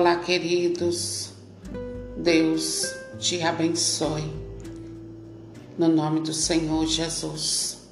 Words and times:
Olá, 0.00 0.16
queridos. 0.16 1.28
Deus 2.16 2.90
te 3.18 3.42
abençoe. 3.42 4.32
No 5.76 5.88
nome 5.88 6.20
do 6.20 6.32
Senhor 6.32 6.86
Jesus. 6.86 7.86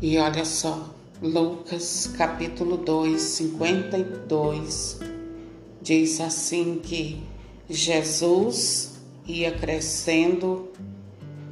E 0.00 0.16
olha 0.16 0.42
só, 0.46 0.88
Lucas 1.20 2.10
capítulo 2.16 2.78
2, 2.78 3.20
52, 3.20 5.00
diz 5.82 6.18
assim 6.18 6.80
que 6.82 7.22
Jesus 7.68 8.92
ia 9.26 9.52
crescendo 9.52 10.70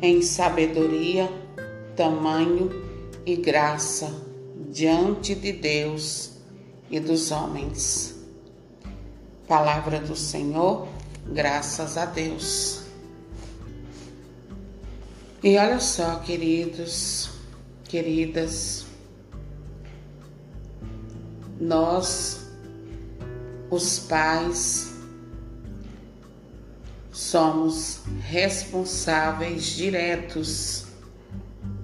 em 0.00 0.22
sabedoria, 0.22 1.30
tamanho 1.94 2.70
e 3.26 3.36
graça 3.36 4.10
diante 4.70 5.34
de 5.34 5.52
Deus 5.52 6.30
e 6.90 6.98
dos 6.98 7.30
homens. 7.30 8.17
Palavra 9.48 9.98
do 9.98 10.14
Senhor, 10.14 10.86
graças 11.26 11.96
a 11.96 12.04
Deus. 12.04 12.82
E 15.42 15.56
olha 15.56 15.80
só, 15.80 16.16
queridos, 16.16 17.30
queridas, 17.84 18.84
nós, 21.58 22.50
os 23.70 24.00
pais, 24.00 24.92
somos 27.10 28.02
responsáveis 28.20 29.64
diretos 29.64 30.84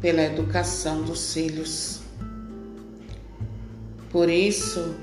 pela 0.03 0.21
educação 0.21 1.01
dos 1.03 1.33
filhos. 1.33 2.03
Por 4.11 4.29
isso, 4.29 4.95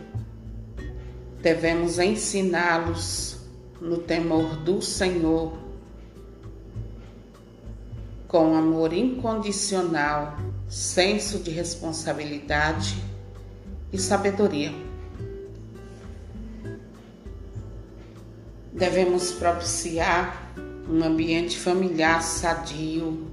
devemos 1.42 1.97
ensiná-los 1.97 3.38
no 3.81 3.97
temor 3.97 4.58
do 4.58 4.81
Senhor, 4.81 5.58
com 8.28 8.56
amor 8.56 8.94
incondicional, 8.94 10.38
senso 10.69 11.39
de 11.39 11.50
responsabilidade 11.50 12.95
e 13.92 13.97
sabedoria. 13.97 14.72
Devemos 18.72 19.31
propiciar 19.31 20.53
um 20.88 21.03
ambiente 21.03 21.58
familiar 21.58 22.22
sadio 22.22 23.28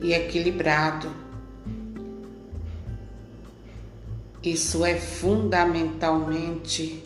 e 0.00 0.14
equilibrado 0.14 1.19
Isso 4.42 4.86
é 4.86 4.96
fundamentalmente 4.96 7.04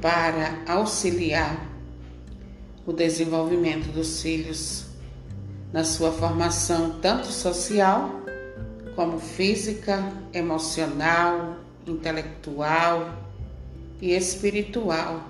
para 0.00 0.62
auxiliar 0.68 1.68
o 2.86 2.92
desenvolvimento 2.92 3.90
dos 3.90 4.22
filhos 4.22 4.86
na 5.72 5.82
sua 5.82 6.12
formação 6.12 7.00
tanto 7.00 7.26
social 7.26 8.08
como 8.94 9.18
física, 9.18 10.12
emocional, 10.32 11.56
intelectual 11.84 13.12
e 14.00 14.12
espiritual 14.12 15.24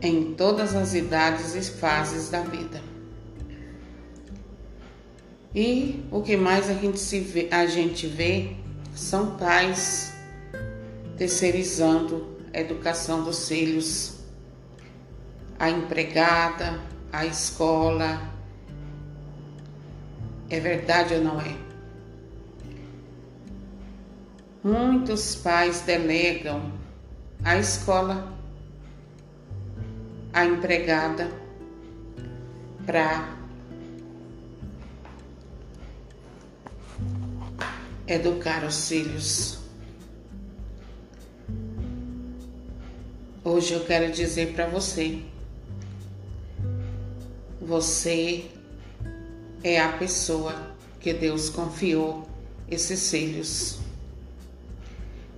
em 0.00 0.32
todas 0.34 0.76
as 0.76 0.94
idades 0.94 1.56
e 1.56 1.62
fases 1.62 2.28
da 2.28 2.42
vida. 2.42 2.93
E 5.54 6.04
o 6.10 6.20
que 6.20 6.36
mais 6.36 6.68
a 6.68 6.74
gente, 6.74 6.98
se 6.98 7.20
vê, 7.20 7.48
a 7.50 7.64
gente 7.66 8.08
vê 8.08 8.56
são 8.94 9.36
pais 9.36 10.12
terceirizando 11.16 12.36
a 12.52 12.58
educação 12.58 13.22
dos 13.22 13.48
filhos, 13.48 14.18
a 15.58 15.70
empregada, 15.70 16.80
a 17.12 17.24
escola. 17.24 18.20
É 20.50 20.58
verdade 20.58 21.14
ou 21.14 21.20
não 21.22 21.40
é? 21.40 21.56
Muitos 24.62 25.36
pais 25.36 25.82
delegam 25.82 26.72
a 27.44 27.58
escola, 27.58 28.32
a 30.32 30.44
empregada, 30.44 31.30
para 32.86 33.33
educar 38.06 38.64
os 38.64 38.88
filhos. 38.88 39.58
Hoje 43.42 43.74
eu 43.74 43.84
quero 43.84 44.12
dizer 44.12 44.54
para 44.54 44.66
você: 44.66 45.20
você 47.60 48.50
é 49.62 49.80
a 49.80 49.92
pessoa 49.92 50.74
que 51.00 51.12
Deus 51.12 51.48
confiou 51.48 52.28
esses 52.70 53.10
filhos. 53.10 53.78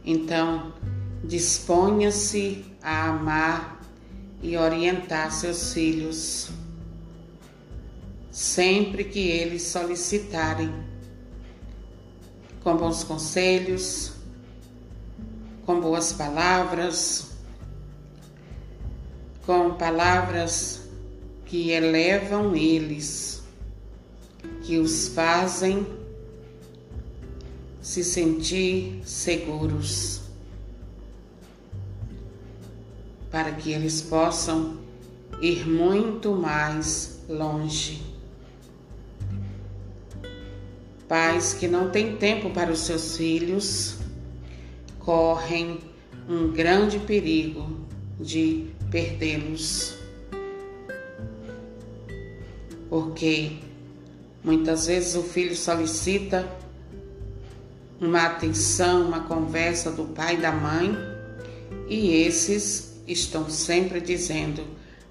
Então, 0.05 0.73
disponha-se 1.25 2.65
a 2.81 3.09
amar 3.09 3.81
e 4.43 4.57
orientar 4.57 5.33
seus 5.33 5.73
filhos 5.73 6.51
sempre 8.31 9.03
que 9.05 9.19
eles 9.19 9.63
solicitarem 9.63 10.71
com 12.67 12.77
bons 12.77 13.05
conselhos, 13.05 14.11
com 15.65 15.81
boas 15.81 16.13
palavras, 16.13 17.29
com 19.47 19.75
palavras 19.75 20.81
que 21.45 21.71
elevam 21.71 22.57
eles, 22.57 23.41
que 24.65 24.79
os 24.79 25.07
fazem 25.07 25.87
se 27.81 28.03
sentir 28.03 29.01
seguros, 29.05 30.23
para 33.31 33.53
que 33.53 33.71
eles 33.71 34.03
possam 34.03 34.77
ir 35.41 35.69
muito 35.69 36.33
mais 36.33 37.21
longe. 37.29 38.06
Pais 41.09 41.55
que 41.55 41.69
não 41.69 41.91
têm 41.91 42.17
tempo 42.17 42.51
para 42.51 42.73
os 42.73 42.81
seus 42.81 43.17
filhos 43.17 43.99
correm 44.99 45.79
um 46.29 46.51
grande 46.51 46.99
perigo 46.99 47.79
de 48.21 48.67
perdê-los. 48.91 49.95
Porque 52.89 53.53
muitas 54.43 54.87
vezes 54.87 55.15
o 55.15 55.23
filho 55.23 55.55
solicita 55.55 56.49
uma 58.01 58.27
atenção, 58.27 59.07
uma 59.07 59.21
conversa 59.21 59.93
do 59.93 60.05
pai 60.07 60.35
e 60.35 60.41
da 60.41 60.53
mãe, 60.53 60.97
e 61.89 62.15
esses 62.15 63.01
estão 63.07 63.49
sempre 63.49 64.01
dizendo: 64.01 64.63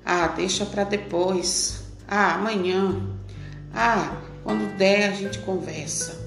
"Ah, 0.03 0.28
deixa 0.28 0.66
para 0.66 0.84
depois. 0.84 1.85
Ah, 2.07 2.35
amanhã. 2.35 3.01
Ah, 3.73 4.22
quando 4.45 4.78
der, 4.78 5.09
a 5.09 5.11
gente 5.11 5.39
conversa. 5.39 6.23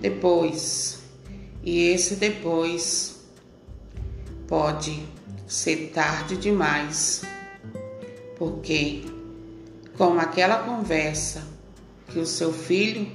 Depois. 0.00 1.02
E 1.62 1.88
esse 1.88 2.16
depois 2.16 3.20
pode 4.48 5.06
ser 5.46 5.90
tarde 5.94 6.38
demais. 6.38 7.20
Porque, 8.38 9.02
com 9.98 10.18
aquela 10.18 10.64
conversa 10.64 11.46
que 12.08 12.18
o 12.18 12.24
seu 12.24 12.50
filho 12.50 13.06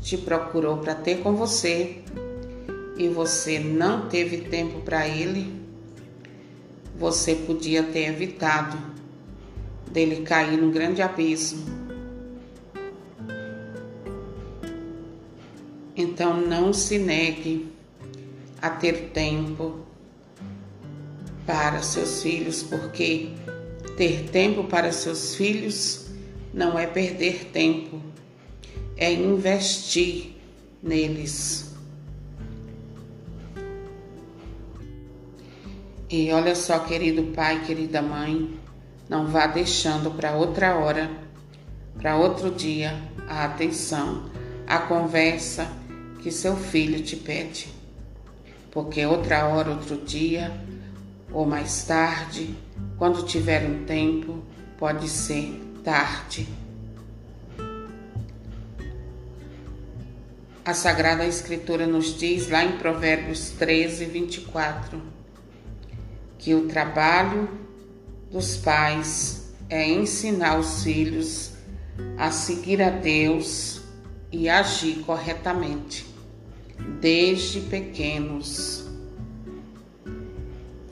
te 0.00 0.16
procurou 0.16 0.78
para 0.78 0.94
ter 0.94 1.18
com 1.18 1.36
você 1.36 2.02
e 2.96 3.06
você 3.06 3.58
não 3.58 4.08
teve 4.08 4.38
tempo 4.38 4.80
para 4.80 5.06
ele, 5.06 5.62
você 6.98 7.34
podia 7.34 7.82
ter 7.82 8.06
evitado 8.08 8.78
dele 9.90 10.22
cair 10.22 10.56
num 10.56 10.70
grande 10.70 11.02
abismo 11.02 11.81
Então 16.02 16.36
não 16.36 16.72
se 16.72 16.98
negue 16.98 17.72
a 18.60 18.68
ter 18.68 19.10
tempo 19.10 19.86
para 21.46 21.80
seus 21.80 22.24
filhos, 22.24 22.60
porque 22.64 23.30
ter 23.96 24.28
tempo 24.30 24.64
para 24.64 24.90
seus 24.90 25.36
filhos 25.36 26.08
não 26.52 26.76
é 26.76 26.88
perder 26.88 27.44
tempo, 27.52 28.02
é 28.96 29.12
investir 29.12 30.34
neles. 30.82 31.72
E 36.10 36.32
olha 36.32 36.56
só, 36.56 36.80
querido 36.80 37.22
pai, 37.32 37.64
querida 37.64 38.02
mãe, 38.02 38.52
não 39.08 39.28
vá 39.28 39.46
deixando 39.46 40.10
para 40.10 40.34
outra 40.34 40.74
hora, 40.74 41.08
para 41.96 42.16
outro 42.16 42.50
dia, 42.50 43.00
a 43.28 43.44
atenção, 43.44 44.28
a 44.66 44.78
conversa 44.78 45.80
que 46.22 46.30
seu 46.30 46.56
filho 46.56 47.02
te 47.02 47.16
pede, 47.16 47.68
porque 48.70 49.04
outra 49.04 49.46
hora, 49.48 49.70
outro 49.70 49.96
dia, 49.98 50.52
ou 51.32 51.44
mais 51.44 51.84
tarde, 51.84 52.54
quando 52.96 53.24
tiver 53.24 53.68
um 53.68 53.84
tempo, 53.84 54.42
pode 54.78 55.08
ser 55.08 55.60
tarde. 55.82 56.48
A 60.64 60.72
Sagrada 60.74 61.26
Escritura 61.26 61.88
nos 61.88 62.16
diz 62.16 62.48
lá 62.48 62.64
em 62.64 62.78
Provérbios 62.78 63.50
13, 63.50 64.04
24, 64.04 65.02
que 66.38 66.54
o 66.54 66.68
trabalho 66.68 67.48
dos 68.30 68.56
pais 68.58 69.52
é 69.68 69.90
ensinar 69.90 70.58
os 70.58 70.84
filhos 70.84 71.50
a 72.16 72.30
seguir 72.30 72.80
a 72.80 72.90
Deus 72.90 73.80
e 74.30 74.48
agir 74.48 75.00
corretamente, 75.00 76.06
desde 77.00 77.60
pequenos. 77.60 78.86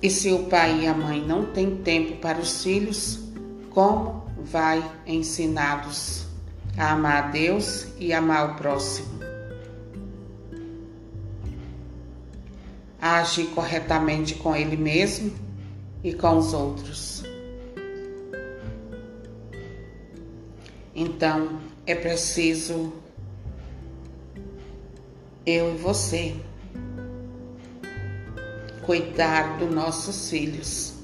E 0.03 0.09
se 0.09 0.33
o 0.33 0.45
pai 0.45 0.83
e 0.83 0.87
a 0.87 0.95
mãe 0.95 1.25
não 1.25 1.47
têm 1.47 1.77
tempo 1.77 2.17
para 2.17 2.39
os 2.39 2.63
filhos, 2.63 3.21
como 3.71 4.25
vai 4.39 4.83
ensiná-los 5.07 6.27
a 6.77 6.93
amar 6.93 7.25
a 7.25 7.29
Deus 7.29 7.87
e 7.99 8.13
amar 8.13 8.53
o 8.53 8.55
próximo? 8.57 9.21
a 13.01 13.21
agir 13.21 13.47
corretamente 13.47 14.35
com 14.35 14.55
ele 14.55 14.77
mesmo 14.77 15.33
e 16.05 16.13
com 16.13 16.39
os 16.39 16.53
outros. 16.53 17.25
Então 20.95 21.61
é 21.87 21.95
preciso 21.95 22.93
eu 25.47 25.75
e 25.75 25.77
você 25.77 26.37
cuidar 28.83 29.59
dos 29.59 29.71
nossos 29.71 30.31
filhos. 30.31 30.95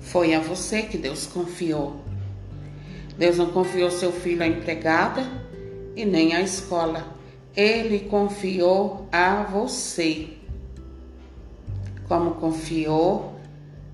Foi 0.00 0.34
a 0.34 0.40
você 0.40 0.82
que 0.82 0.98
Deus 0.98 1.26
confiou. 1.26 2.00
Deus 3.16 3.36
não 3.36 3.50
confiou 3.50 3.90
seu 3.90 4.12
filho 4.12 4.42
à 4.42 4.46
empregada 4.46 5.26
e 5.94 6.04
nem 6.04 6.34
à 6.34 6.40
escola 6.40 7.20
ele 7.56 8.00
confiou 8.00 9.08
a 9.10 9.42
você, 9.42 10.28
como 12.06 12.32
confiou 12.36 13.34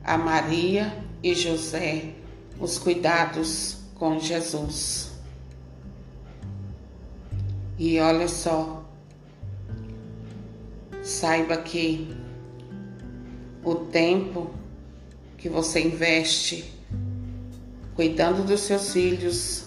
a 0.04 0.18
Maria 0.18 0.92
e 1.22 1.34
José 1.34 2.12
os 2.60 2.78
cuidados 2.78 3.78
com 3.94 4.18
Jesus. 4.18 5.15
E 7.78 8.00
olha 8.00 8.26
só, 8.26 8.84
saiba 11.02 11.58
que 11.58 12.17
o 13.62 13.75
tempo 13.75 14.50
que 15.37 15.49
você 15.49 15.81
investe 15.81 16.73
cuidando 17.94 18.44
dos 18.44 18.61
seus 18.61 18.93
filhos, 18.93 19.67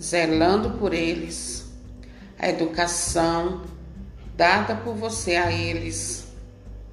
zelando 0.00 0.78
por 0.78 0.94
eles, 0.94 1.72
a 2.38 2.48
educação 2.48 3.62
dada 4.36 4.76
por 4.76 4.94
você 4.94 5.36
a 5.36 5.52
eles 5.52 6.28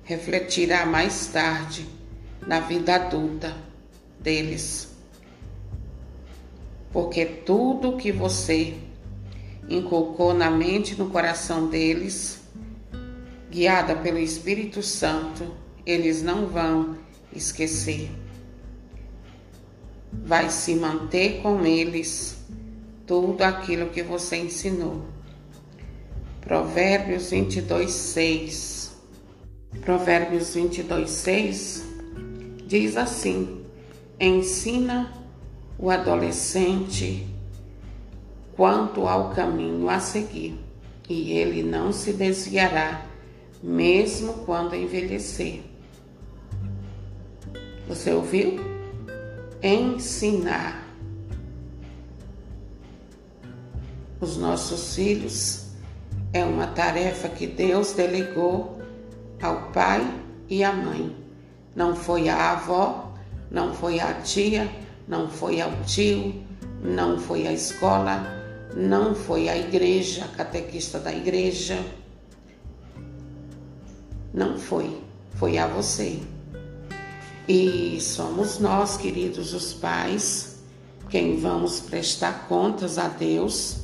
refletirá 0.03 0.85
mais 0.85 1.27
tarde 1.27 1.87
na 2.47 2.59
vida 2.61 2.95
adulta 2.95 3.55
deles. 4.19 4.95
Porque 6.91 7.25
tudo 7.25 7.97
que 7.97 8.11
você 8.11 8.86
inculcou 9.69 10.33
na 10.33 10.49
mente 10.49 10.93
e 10.93 10.97
no 10.97 11.09
coração 11.09 11.67
deles, 11.67 12.41
guiada 13.49 13.95
pelo 13.95 14.17
Espírito 14.17 14.81
Santo, 14.81 15.55
eles 15.85 16.21
não 16.21 16.47
vão 16.47 16.97
esquecer. 17.33 18.09
Vai 20.11 20.49
se 20.49 20.75
manter 20.75 21.41
com 21.41 21.65
eles 21.65 22.37
tudo 23.05 23.41
aquilo 23.41 23.89
que 23.89 24.03
você 24.03 24.37
ensinou. 24.37 25.05
Provérbios 26.41 27.29
22, 27.29 27.91
6. 27.91 28.97
Provérbios 29.81 30.53
22, 30.53 31.09
6 31.09 31.83
diz 32.65 32.97
assim: 32.97 33.65
Ensina 34.19 35.13
o 35.79 35.89
adolescente 35.89 37.27
quanto 38.57 39.07
ao 39.07 39.29
caminho 39.29 39.87
a 39.87 39.99
seguir, 39.99 40.59
e 41.07 41.31
ele 41.31 41.61
não 41.61 41.93
se 41.93 42.11
desviará, 42.11 43.05
mesmo 43.61 44.33
quando 44.45 44.75
envelhecer. 44.75 45.61
Você 47.87 48.11
ouviu? 48.11 48.59
Ensinar 49.61 50.83
os 54.19 54.37
nossos 54.37 54.95
filhos 54.95 55.67
é 56.33 56.43
uma 56.43 56.67
tarefa 56.67 57.29
que 57.29 57.47
Deus 57.47 57.93
delegou 57.93 58.81
ao 59.41 59.71
pai 59.71 60.05
e 60.49 60.63
à 60.63 60.73
mãe. 60.73 61.15
Não 61.75 61.95
foi 61.95 62.27
a 62.27 62.51
avó, 62.51 63.13
não 63.51 63.73
foi 63.73 63.99
a 63.99 64.13
tia, 64.15 64.69
não 65.07 65.29
foi 65.29 65.61
ao 65.61 65.71
tio, 65.85 66.43
não 66.81 67.19
foi 67.19 67.47
a 67.47 67.53
escola, 67.53 68.36
não 68.75 69.15
foi 69.15 69.49
a 69.49 69.57
igreja, 69.57 70.25
a 70.25 70.27
catequista 70.27 70.99
da 70.99 71.13
igreja. 71.13 71.83
Não 74.33 74.57
foi, 74.57 75.01
foi 75.35 75.57
a 75.57 75.67
você. 75.67 76.19
E 77.47 77.99
somos 78.01 78.59
nós, 78.59 78.97
queridos 78.97 79.53
os 79.53 79.73
pais, 79.73 80.57
quem 81.09 81.37
vamos 81.37 81.79
prestar 81.79 82.47
contas 82.47 82.97
a 82.97 83.07
Deus 83.07 83.77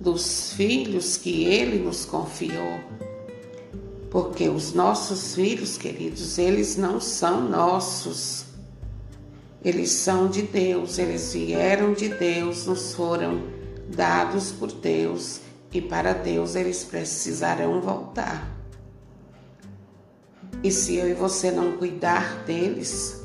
dos 0.00 0.52
filhos 0.52 1.16
que 1.16 1.44
Ele 1.44 1.78
nos 1.78 2.04
confiou. 2.04 2.80
Porque 4.10 4.48
os 4.48 4.72
nossos 4.72 5.34
filhos, 5.34 5.76
queridos, 5.76 6.38
eles 6.38 6.76
não 6.76 7.00
são 7.00 7.48
nossos. 7.48 8.46
Eles 9.64 9.90
são 9.90 10.28
de 10.28 10.42
Deus, 10.42 10.98
eles 10.98 11.32
vieram 11.32 11.92
de 11.92 12.08
Deus, 12.08 12.66
nos 12.66 12.94
foram 12.94 13.57
dados 13.88 14.52
por 14.52 14.72
Deus 14.72 15.40
e 15.72 15.80
para 15.80 16.12
Deus 16.12 16.54
eles 16.54 16.84
precisarão 16.84 17.80
voltar. 17.80 18.56
E 20.62 20.70
se 20.70 20.96
eu 20.96 21.08
e 21.08 21.14
você 21.14 21.50
não 21.50 21.76
cuidar 21.76 22.42
deles, 22.44 23.22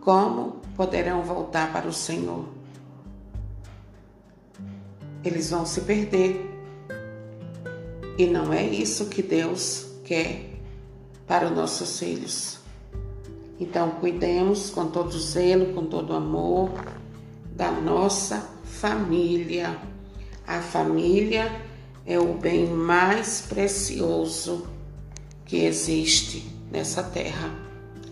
como 0.00 0.60
poderão 0.76 1.22
voltar 1.22 1.72
para 1.72 1.88
o 1.88 1.92
Senhor? 1.92 2.60
eles 5.24 5.50
vão 5.50 5.66
se 5.66 5.82
perder. 5.82 6.48
E 8.18 8.26
não 8.26 8.52
é 8.52 8.64
isso 8.64 9.06
que 9.06 9.22
Deus 9.22 9.86
quer 10.04 10.50
para 11.26 11.46
os 11.46 11.52
nossos 11.52 11.98
filhos. 11.98 12.58
Então, 13.58 13.90
cuidemos 13.92 14.70
com 14.70 14.86
todo 14.86 15.18
zelo, 15.18 15.74
com 15.74 15.84
todo 15.86 16.14
amor 16.14 16.70
da 17.54 17.70
nossa 17.70 18.48
família. 18.80 19.78
A 20.46 20.62
família 20.62 21.54
é 22.06 22.18
o 22.18 22.32
bem 22.32 22.66
mais 22.66 23.42
precioso 23.42 24.66
que 25.44 25.58
existe 25.58 26.50
nessa 26.72 27.02
terra. 27.02 27.54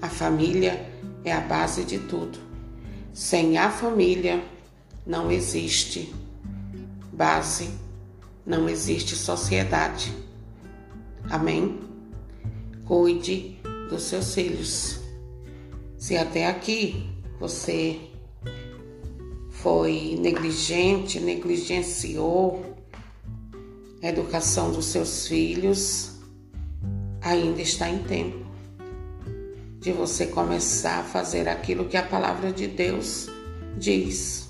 A 0.02 0.10
família 0.10 0.86
é 1.24 1.32
a 1.32 1.40
base 1.40 1.84
de 1.84 1.98
tudo. 2.00 2.38
Sem 3.14 3.56
a 3.56 3.70
família 3.70 4.44
não 5.06 5.30
existe 5.30 6.14
base, 7.14 7.70
não 8.44 8.68
existe 8.68 9.16
sociedade. 9.16 10.14
Amém? 11.30 11.80
Cuide 12.84 13.58
dos 13.88 14.02
seus 14.02 14.34
filhos. 14.34 15.00
Se 15.96 16.14
até 16.14 16.46
aqui 16.46 17.08
você 17.40 18.07
foi 19.62 20.16
negligente, 20.20 21.20
negligenciou 21.20 22.76
a 24.02 24.08
educação 24.08 24.70
dos 24.70 24.86
seus 24.86 25.26
filhos, 25.26 26.12
ainda 27.20 27.60
está 27.60 27.88
em 27.88 28.02
tempo 28.02 28.46
de 29.80 29.92
você 29.92 30.26
começar 30.26 31.00
a 31.00 31.04
fazer 31.04 31.48
aquilo 31.48 31.86
que 31.86 31.96
a 31.96 32.02
palavra 32.02 32.52
de 32.52 32.66
Deus 32.66 33.28
diz 33.78 34.48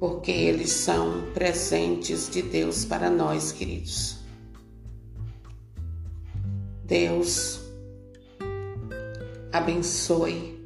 porque 0.00 0.30
eles 0.30 0.70
são 0.70 1.30
presentes 1.34 2.30
de 2.30 2.40
Deus 2.40 2.86
para 2.86 3.10
nós, 3.10 3.52
queridos. 3.52 4.16
Deus 6.84 7.60
abençoe 9.52 10.59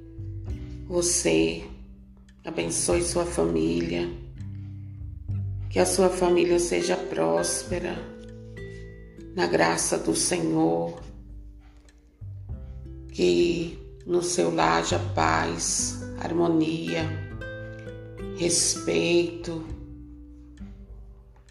você, 0.95 1.65
abençoe 2.45 3.03
sua 3.03 3.27
família, 3.27 4.09
que 5.69 5.81
a 5.81 5.85
sua 5.85 6.09
família 6.09 6.61
seja 6.61 6.97
próspera, 6.97 7.97
na 9.35 9.45
graça 9.49 9.99
do 9.99 10.15
Senhor, 10.15 11.03
que 13.09 13.77
no 14.07 14.23
seu 14.23 14.55
lar 14.55 14.83
haja 14.83 15.01
paz, 15.17 16.01
harmonia, 16.21 17.03
respeito, 18.39 19.67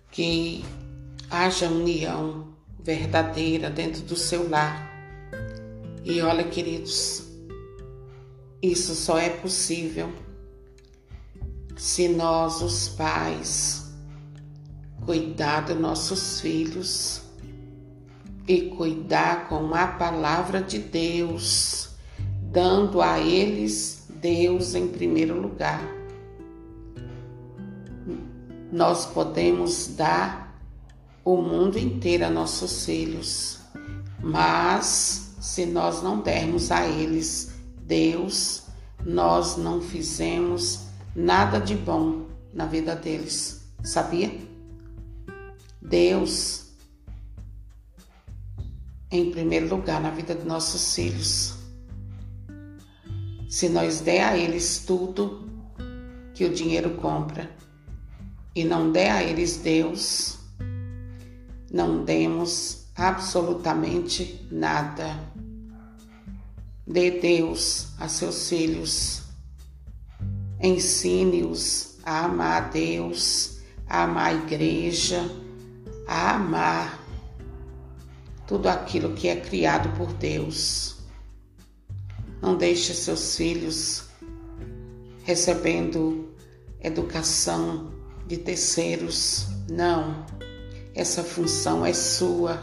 que 0.09 0.63
haja 1.29 1.67
união 1.67 2.47
verdadeira 2.81 3.69
dentro 3.69 4.03
do 4.03 4.15
seu 4.15 4.49
lar. 4.49 4.89
E 6.05 6.21
olha, 6.21 6.45
queridos, 6.45 7.32
isso 8.63 8.95
só 8.95 9.19
é 9.19 9.29
possível 9.29 10.09
se 11.75 12.07
nós, 12.07 12.61
os 12.61 12.87
pais, 12.87 13.91
cuidar 15.05 15.65
dos 15.65 15.77
nossos 15.77 16.39
filhos 16.39 17.21
e 18.47 18.69
cuidar 18.69 19.49
com 19.49 19.75
a 19.75 19.87
palavra 19.87 20.61
de 20.61 20.79
Deus, 20.79 21.89
dando 22.41 23.01
a 23.01 23.19
eles 23.19 24.07
Deus 24.21 24.75
em 24.75 24.87
primeiro 24.87 25.41
lugar. 25.41 25.83
Nós 28.71 29.05
podemos 29.07 29.87
dar 29.97 30.57
o 31.25 31.35
mundo 31.35 31.77
inteiro 31.77 32.25
a 32.25 32.29
nossos 32.29 32.85
filhos, 32.85 33.59
mas 34.21 35.35
se 35.41 35.65
nós 35.65 36.01
não 36.01 36.21
dermos 36.21 36.71
a 36.71 36.87
eles 36.87 37.52
Deus, 37.85 38.63
nós 39.05 39.57
não 39.57 39.81
fizemos 39.81 40.87
nada 41.15 41.59
de 41.59 41.75
bom 41.75 42.27
na 42.53 42.65
vida 42.65 42.95
deles, 42.95 43.67
sabia? 43.83 44.37
Deus 45.81 46.63
em 49.11 49.29
primeiro 49.29 49.69
lugar 49.69 50.01
na 50.01 50.09
vida 50.09 50.33
de 50.33 50.43
nossos 50.43 50.95
filhos. 50.95 51.55
Se 53.47 53.69
nós 53.69 54.01
der 54.01 54.23
a 54.23 54.35
eles 54.35 54.83
tudo 54.87 55.47
que 56.33 56.45
o 56.45 56.53
dinheiro 56.53 56.95
compra 56.95 57.51
e 58.55 58.63
não 58.63 58.91
der 58.91 59.11
a 59.11 59.23
eles 59.23 59.57
Deus, 59.57 60.39
não 61.71 62.03
demos 62.03 62.87
absolutamente 62.95 64.47
nada. 64.51 65.15
Dê 66.85 67.11
Deus 67.11 67.87
a 67.97 68.07
seus 68.09 68.49
filhos. 68.49 69.23
Ensine-os 70.61 71.97
a 72.03 72.25
amar 72.25 72.69
Deus, 72.71 73.59
a 73.87 74.03
amar 74.03 74.27
a 74.27 74.33
igreja, 74.33 75.21
a 76.07 76.35
amar 76.35 76.99
tudo 78.45 78.67
aquilo 78.67 79.13
que 79.13 79.29
é 79.29 79.35
criado 79.37 79.95
por 79.97 80.11
Deus. 80.13 80.97
Não 82.41 82.57
deixe 82.57 82.93
seus 82.93 83.37
filhos 83.37 84.03
recebendo 85.23 86.33
educação 86.81 87.93
de 88.27 88.37
terceiros. 88.37 89.47
Não. 89.69 90.25
Essa 90.93 91.23
função 91.23 91.85
é 91.85 91.93
sua. 91.93 92.59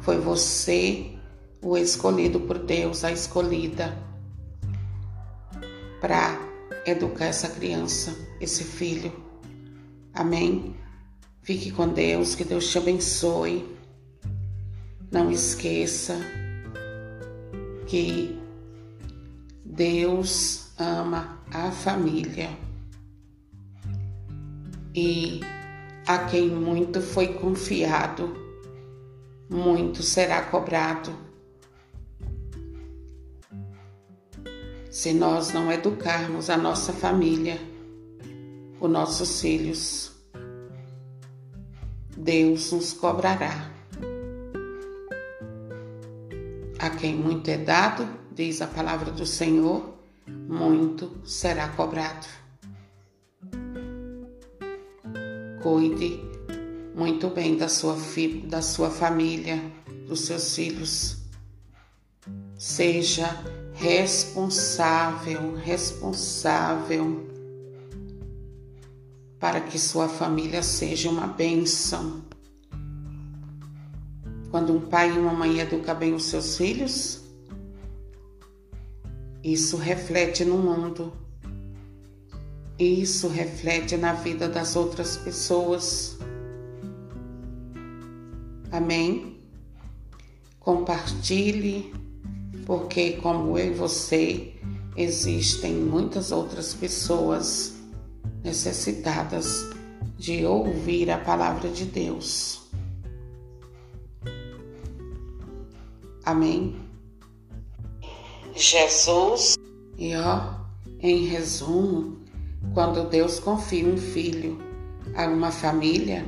Foi 0.00 0.18
você 0.18 1.17
o 1.62 1.76
escolhido 1.76 2.40
por 2.40 2.58
Deus, 2.58 3.04
a 3.04 3.12
escolhida, 3.12 3.96
para 6.00 6.38
educar 6.86 7.26
essa 7.26 7.48
criança, 7.48 8.16
esse 8.40 8.64
filho. 8.64 9.12
Amém? 10.14 10.74
Fique 11.42 11.70
com 11.70 11.88
Deus, 11.88 12.34
que 12.34 12.44
Deus 12.44 12.70
te 12.70 12.78
abençoe. 12.78 13.76
Não 15.10 15.30
esqueça 15.30 16.18
que 17.86 18.38
Deus 19.64 20.72
ama 20.78 21.42
a 21.50 21.70
família 21.70 22.50
e 24.94 25.40
a 26.06 26.18
quem 26.24 26.48
muito 26.48 27.00
foi 27.00 27.34
confiado, 27.34 28.34
muito 29.48 30.02
será 30.02 30.42
cobrado. 30.42 31.27
Se 34.98 35.12
nós 35.12 35.52
não 35.52 35.70
educarmos 35.70 36.50
a 36.50 36.56
nossa 36.56 36.92
família, 36.92 37.56
os 38.80 38.90
nossos 38.90 39.40
filhos, 39.40 40.10
Deus 42.16 42.72
nos 42.72 42.94
cobrará. 42.94 43.70
A 46.80 46.90
quem 46.90 47.14
muito 47.14 47.48
é 47.48 47.58
dado, 47.58 48.08
diz 48.34 48.60
a 48.60 48.66
palavra 48.66 49.12
do 49.12 49.24
Senhor, 49.24 49.94
muito 50.26 51.16
será 51.24 51.68
cobrado. 51.68 52.26
Cuide 55.62 56.20
muito 56.96 57.30
bem 57.30 57.56
da 57.56 57.68
sua, 57.68 57.96
da 58.48 58.60
sua 58.60 58.90
família, 58.90 59.62
dos 60.08 60.22
seus 60.22 60.56
filhos. 60.56 61.18
Seja 62.58 63.57
responsável, 63.78 65.54
responsável 65.56 67.26
para 69.38 69.60
que 69.60 69.78
sua 69.78 70.08
família 70.08 70.62
seja 70.62 71.08
uma 71.08 71.26
bênção 71.26 72.22
quando 74.50 74.74
um 74.74 74.80
pai 74.80 75.14
e 75.14 75.18
uma 75.18 75.32
mãe 75.32 75.58
educam 75.58 75.94
bem 75.94 76.14
os 76.14 76.24
seus 76.24 76.56
filhos, 76.56 77.22
isso 79.44 79.76
reflete 79.76 80.44
no 80.44 80.56
mundo. 80.56 81.12
Isso 82.78 83.28
reflete 83.28 83.96
na 83.96 84.12
vida 84.12 84.48
das 84.48 84.76
outras 84.76 85.16
pessoas. 85.16 86.18
Amém? 88.70 89.36
Compartilhe, 90.60 91.92
porque 92.68 93.12
como 93.12 93.58
eu 93.58 93.68
e 93.68 93.74
você, 93.74 94.52
existem 94.94 95.72
muitas 95.72 96.30
outras 96.30 96.74
pessoas 96.74 97.72
necessitadas 98.44 99.70
de 100.18 100.44
ouvir 100.44 101.10
a 101.10 101.16
palavra 101.16 101.70
de 101.70 101.86
Deus. 101.86 102.60
Amém? 106.26 106.76
Jesus. 108.54 109.56
E 109.96 110.14
ó, 110.14 110.56
em 111.00 111.24
resumo, 111.24 112.18
quando 112.74 113.08
Deus 113.08 113.40
confia 113.40 113.88
um 113.88 113.96
filho 113.96 114.58
a 115.16 115.26
uma 115.26 115.50
família, 115.50 116.22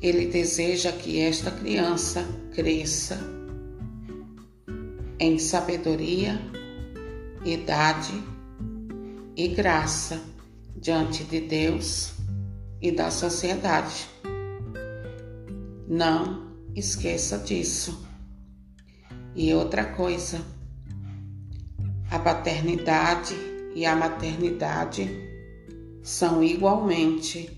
ele 0.00 0.24
deseja 0.24 0.90
que 0.90 1.20
esta 1.20 1.50
criança 1.50 2.26
cresça 2.54 3.33
em 5.18 5.38
sabedoria, 5.38 6.40
idade 7.44 8.22
e 9.36 9.48
graça 9.48 10.20
diante 10.76 11.24
de 11.24 11.40
Deus 11.40 12.14
e 12.80 12.90
da 12.90 13.10
sociedade. 13.10 14.08
Não 15.88 16.52
esqueça 16.74 17.38
disso. 17.38 18.06
E 19.34 19.52
outra 19.54 19.84
coisa, 19.84 20.40
a 22.10 22.18
paternidade 22.18 23.34
e 23.74 23.84
a 23.84 23.96
maternidade 23.96 25.10
são 26.02 26.42
igualmente 26.42 27.50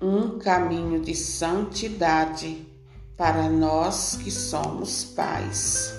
um 0.00 0.38
caminho 0.38 1.00
de 1.00 1.14
santidade 1.14 2.66
para 3.16 3.48
nós 3.48 4.16
que 4.22 4.30
somos 4.30 5.04
pais. 5.04 5.97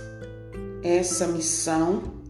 Essa 0.84 1.28
missão 1.28 2.22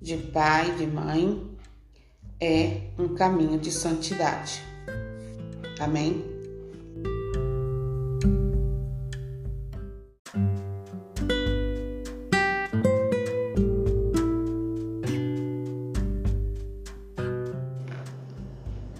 de 0.00 0.16
pai, 0.16 0.74
de 0.76 0.86
mãe, 0.86 1.56
é 2.40 2.90
um 2.98 3.14
caminho 3.14 3.58
de 3.58 3.70
santidade. 3.70 4.62
Amém? 5.78 6.24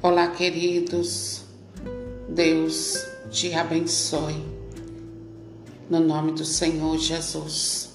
Olá, 0.02 0.28
queridos. 0.28 1.44
Deus 2.28 3.06
te 3.30 3.54
abençoe. 3.54 4.57
No 5.90 6.00
nome 6.00 6.32
do 6.32 6.44
Senhor 6.44 6.98
Jesus. 6.98 7.88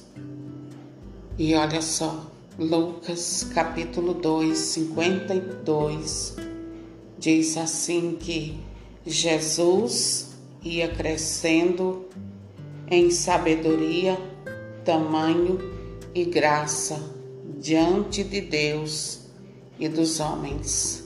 E 1.38 1.54
olha 1.54 1.80
só, 1.80 2.26
Lucas 2.58 3.48
capítulo 3.54 4.16
2, 4.16 4.58
52, 4.58 6.36
diz 7.20 7.56
assim 7.56 8.18
que 8.20 8.60
Jesus 9.06 10.30
ia 10.64 10.88
crescendo 10.88 12.08
em 12.88 13.12
sabedoria, 13.12 14.20
tamanho 14.84 15.60
e 16.16 16.26
graça 16.26 17.00
diante 17.60 18.24
de 18.24 18.42
Deus 18.42 19.20
e 19.78 19.88
dos 19.88 20.20
homens. 20.20 21.04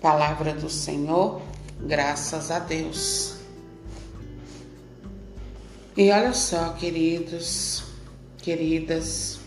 Palavra 0.00 0.52
do 0.52 0.70
Senhor, 0.70 1.42
graças 1.80 2.52
a 2.52 2.60
Deus. 2.60 3.37
E 5.98 6.12
olha 6.12 6.32
só, 6.32 6.74
queridos, 6.74 7.82
queridas, 8.36 9.40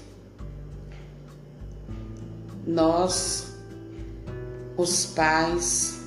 nós, 2.67 3.55
os 4.75 5.05
pais, 5.05 6.01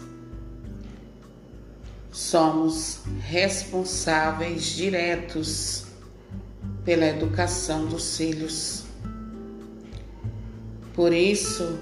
somos 2.12 3.00
responsáveis 3.22 4.64
diretos 4.64 5.86
pela 6.84 7.06
educação 7.06 7.86
dos 7.86 8.14
filhos. 8.14 8.84
Por 10.92 11.14
isso, 11.14 11.78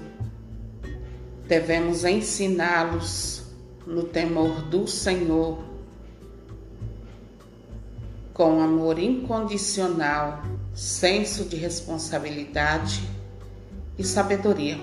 devemos 1.49 2.05
ensiná-los 2.05 3.43
no 3.85 4.03
temor 4.03 4.61
do 4.69 4.87
Senhor, 4.87 5.72
com 8.33 8.59
amor 8.59 8.97
incondicional, 8.97 10.41
senso 10.73 11.45
de 11.45 11.55
responsabilidade 11.55 13.07
e 13.97 14.03
sabedoria. 14.03 14.77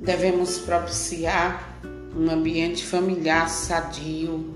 Devemos 0.00 0.58
propiciar 0.58 1.80
um 2.16 2.28
ambiente 2.30 2.84
familiar 2.84 3.48
sadio 3.48 4.54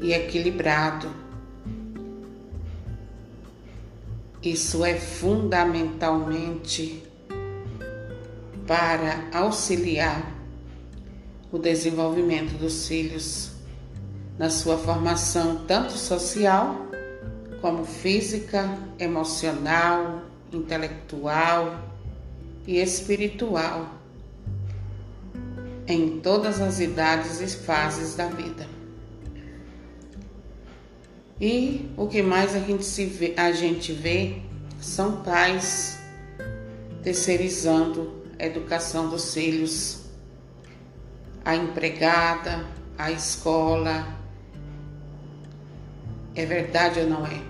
e 0.00 0.12
equilibrado. 0.12 1.10
Isso 4.42 4.84
é 4.84 4.94
fundamentalmente 4.94 7.02
para 8.66 9.26
auxiliar 9.32 10.36
o 11.50 11.58
desenvolvimento 11.58 12.58
dos 12.58 12.86
filhos 12.86 13.55
na 14.38 14.50
sua 14.50 14.76
formação 14.76 15.64
tanto 15.66 15.92
social 15.92 16.86
como 17.60 17.84
física, 17.84 18.78
emocional, 18.98 20.22
intelectual 20.52 21.80
e 22.66 22.78
espiritual, 22.78 23.88
em 25.86 26.20
todas 26.20 26.60
as 26.60 26.80
idades 26.80 27.40
e 27.40 27.46
fases 27.56 28.14
da 28.14 28.26
vida. 28.26 28.66
E 31.40 31.90
o 31.96 32.06
que 32.06 32.22
mais 32.22 32.54
a 32.54 32.60
gente, 32.60 32.84
se 32.84 33.04
vê, 33.04 33.34
a 33.36 33.52
gente 33.52 33.92
vê 33.92 34.42
são 34.80 35.22
pais 35.22 35.98
terceirizando 37.02 38.24
a 38.38 38.44
educação 38.44 39.08
dos 39.08 39.34
filhos, 39.34 40.06
a 41.44 41.54
empregada, 41.54 42.66
a 42.98 43.10
escola, 43.10 44.16
é 46.36 46.44
verdade 46.44 47.00
ou 47.00 47.08
não 47.08 47.26
é? 47.26 47.42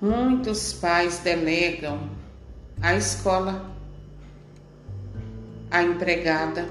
Muitos 0.00 0.74
pais 0.74 1.18
delegam 1.20 2.10
a 2.80 2.94
escola, 2.94 3.74
a 5.70 5.82
empregada, 5.82 6.68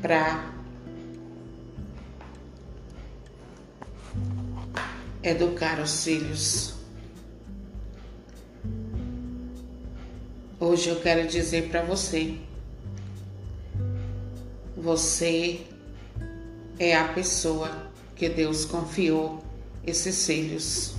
para 0.00 0.54
educar 5.22 5.80
os 5.80 6.04
filhos. 6.04 6.74
Hoje 10.60 10.88
eu 10.88 11.00
quero 11.00 11.26
dizer 11.26 11.68
para 11.68 11.82
você: 11.82 12.38
você 14.76 15.66
é 16.78 16.94
a 16.94 17.08
pessoa 17.08 17.90
que 18.14 18.28
Deus 18.28 18.64
confiou 18.64 19.42
esses 19.86 20.26
filhos. 20.26 20.94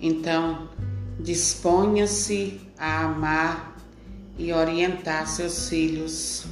Então, 0.00 0.68
disponha-se 1.20 2.60
a 2.76 3.04
amar 3.04 3.76
e 4.36 4.52
orientar 4.52 5.26
seus 5.26 5.68
filhos 5.68 6.46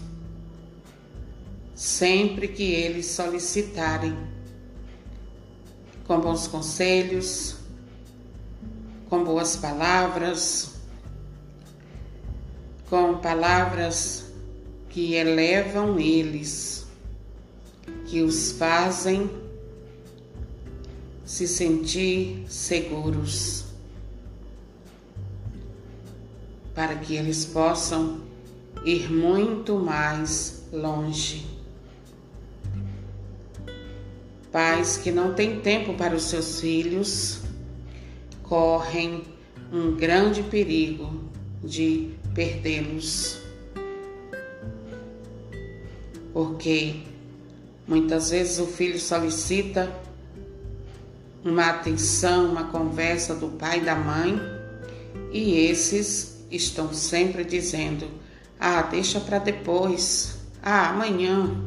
sempre 1.75 2.49
que 2.49 2.63
eles 2.63 3.07
solicitarem, 3.07 4.17
com 6.07 6.21
bons 6.21 6.47
conselhos, 6.49 7.57
com 9.09 9.23
boas 9.23 9.57
palavras, 9.57 10.71
com 12.89 13.19
palavras 13.19 14.25
que 14.89 15.15
elevam 15.15 15.99
eles 15.99 16.86
que 18.07 18.23
os 18.23 18.53
fazem 18.53 19.31
se 21.25 21.49
sentir 21.49 22.45
seguros, 22.49 23.65
para 26.75 26.95
que 26.97 27.17
eles 27.17 27.45
possam 27.45 28.21
ir 28.85 29.11
muito 29.11 29.79
mais 29.79 30.65
longe. 30.73 31.47
Pais 34.53 34.97
que 34.97 35.11
não 35.11 35.35
têm 35.35 35.61
tempo 35.61 35.95
para 35.95 36.15
os 36.15 36.23
seus 36.25 36.61
filhos 36.61 37.41
correm 38.43 39.25
um 39.73 39.97
grande 39.97 40.43
perigo 40.45 41.25
de 41.63 42.15
perdê-los. 42.33 43.39
Porque 46.33 47.03
Muitas 47.87 48.31
vezes 48.31 48.59
o 48.59 48.67
filho 48.67 48.99
solicita 48.99 49.93
uma 51.45 51.67
atenção, 51.67 52.51
uma 52.51 52.65
conversa 52.65 53.33
do 53.33 53.49
pai 53.49 53.79
e 53.79 53.85
da 53.85 53.95
mãe, 53.95 54.41
e 55.31 55.55
esses 55.69 56.45
estão 56.51 56.93
sempre 56.93 57.45
dizendo: 57.45 58.09
"Ah, 58.59 58.83
deixa 58.83 59.21
para 59.21 59.39
depois. 59.39 60.37
Ah, 60.61 60.91
amanhã. 60.91 61.65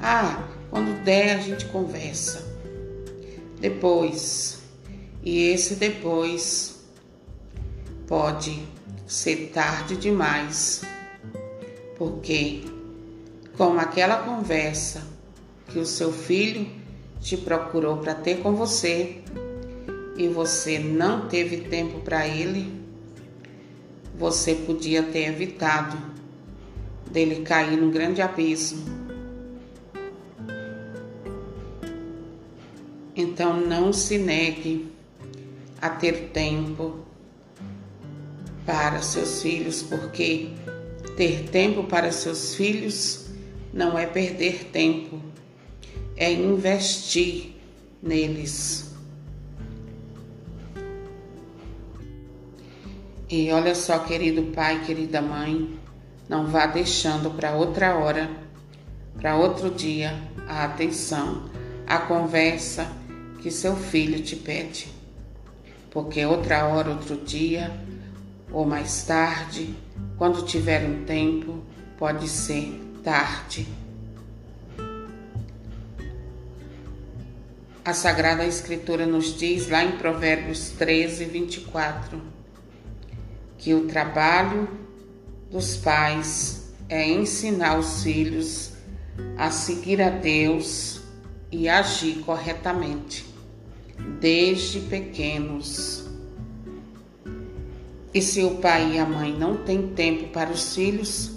Ah, 0.00 0.48
quando 0.70 1.02
der 1.02 1.36
a 1.36 1.40
gente 1.40 1.64
conversa." 1.66 2.40
Depois. 3.60 4.60
E 5.24 5.48
esse 5.48 5.74
depois 5.74 6.78
pode 8.06 8.62
ser 9.08 9.50
tarde 9.52 9.96
demais. 9.96 10.82
Porque 11.96 12.62
com 13.56 13.76
aquela 13.80 14.18
conversa 14.18 15.17
que 15.68 15.78
o 15.78 15.86
seu 15.86 16.12
filho 16.12 16.66
te 17.20 17.36
procurou 17.36 17.98
para 17.98 18.14
ter 18.14 18.38
com 18.38 18.54
você 18.54 19.22
e 20.16 20.28
você 20.28 20.78
não 20.78 21.28
teve 21.28 21.58
tempo 21.68 22.00
para 22.00 22.26
ele, 22.26 22.72
você 24.16 24.54
podia 24.54 25.02
ter 25.02 25.28
evitado 25.28 25.96
dele 27.10 27.42
cair 27.42 27.76
num 27.76 27.90
grande 27.90 28.20
abismo. 28.20 28.84
Então 33.14 33.60
não 33.60 33.92
se 33.92 34.18
negue 34.18 34.88
a 35.80 35.88
ter 35.88 36.30
tempo 36.32 36.98
para 38.64 39.00
seus 39.00 39.42
filhos, 39.42 39.82
porque 39.82 40.50
ter 41.16 41.48
tempo 41.48 41.84
para 41.84 42.12
seus 42.12 42.54
filhos 42.54 43.26
não 43.72 43.98
é 43.98 44.06
perder 44.06 44.64
tempo, 44.66 45.20
é 46.18 46.32
investir 46.32 47.54
neles. 48.02 48.92
E 53.30 53.52
olha 53.52 53.74
só, 53.74 54.00
querido 54.00 54.42
pai, 54.54 54.84
querida 54.84 55.22
mãe, 55.22 55.78
não 56.28 56.46
vá 56.46 56.66
deixando 56.66 57.30
para 57.30 57.54
outra 57.54 57.96
hora, 57.96 58.28
para 59.16 59.36
outro 59.36 59.70
dia, 59.70 60.12
a 60.48 60.64
atenção, 60.64 61.48
a 61.86 61.98
conversa 61.98 62.90
que 63.40 63.50
seu 63.50 63.76
filho 63.76 64.20
te 64.20 64.34
pede. 64.34 64.88
Porque 65.90 66.24
outra 66.26 66.66
hora, 66.66 66.90
outro 66.90 67.16
dia, 67.16 67.70
ou 68.50 68.66
mais 68.66 69.04
tarde, 69.04 69.72
quando 70.16 70.44
tiver 70.44 70.84
um 70.84 71.04
tempo, 71.04 71.62
pode 71.96 72.28
ser 72.28 72.72
tarde. 73.04 73.68
A 77.88 77.94
Sagrada 77.94 78.44
Escritura 78.44 79.06
nos 79.06 79.34
diz 79.34 79.70
lá 79.70 79.82
em 79.82 79.92
Provérbios 79.92 80.68
13, 80.76 81.24
24, 81.24 82.20
que 83.56 83.72
o 83.72 83.86
trabalho 83.86 84.68
dos 85.50 85.78
pais 85.78 86.70
é 86.86 87.08
ensinar 87.08 87.78
os 87.78 88.02
filhos 88.02 88.72
a 89.38 89.50
seguir 89.50 90.02
a 90.02 90.10
Deus 90.10 91.00
e 91.50 91.66
agir 91.66 92.18
corretamente, 92.26 93.24
desde 94.20 94.80
pequenos. 94.80 96.04
E 98.12 98.20
se 98.20 98.44
o 98.44 98.56
pai 98.56 98.96
e 98.96 98.98
a 98.98 99.06
mãe 99.06 99.32
não 99.32 99.56
têm 99.64 99.88
tempo 99.94 100.28
para 100.28 100.50
os 100.50 100.74
filhos, 100.74 101.30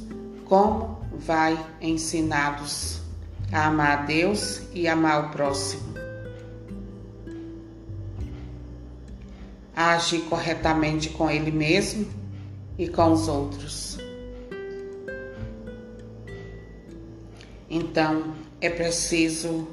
como 0.43 0.99
vai 1.13 1.57
ensiná-los 1.79 2.99
a 3.53 3.67
amar 3.67 3.99
a 3.99 4.01
Deus 4.01 4.63
e 4.73 4.85
amar 4.85 5.27
o 5.27 5.29
próximo? 5.29 5.90
A 9.81 9.95
agir 9.95 10.21
corretamente 10.29 11.09
com 11.09 11.27
ele 11.27 11.49
mesmo 11.49 12.05
e 12.77 12.87
com 12.87 13.13
os 13.13 13.27
outros. 13.27 13.97
Então, 17.67 18.35
é 18.61 18.69
preciso 18.69 19.67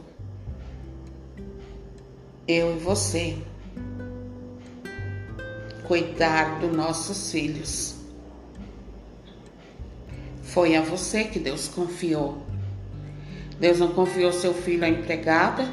eu 2.47 2.75
e 2.75 2.79
você 2.79 3.37
cuidar 5.87 6.59
dos 6.59 6.75
nossos 6.75 7.31
filhos. 7.31 7.95
Foi 10.43 10.75
a 10.75 10.81
você 10.81 11.25
que 11.25 11.39
Deus 11.39 11.69
confiou. 11.69 12.47
Deus 13.61 13.79
não 13.79 13.93
confiou 13.93 14.33
seu 14.33 14.55
filho 14.55 14.87
à 14.87 14.89
empregada 14.89 15.69